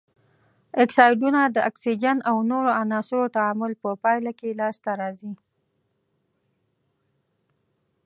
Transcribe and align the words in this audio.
اکسایدونه 0.83 1.39
د 1.55 1.57
اکسیجن 1.69 2.17
او 2.29 2.35
نورو 2.51 2.69
عناصرو 2.81 3.33
تعامل 3.35 3.71
په 3.81 3.89
پایله 4.03 4.31
کې 4.39 4.57
لاس 4.59 4.77
ته 4.85 4.91
راځي. 5.01 5.33